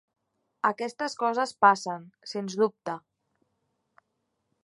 [0.69, 2.97] Aquestes coses passen, sens dubte.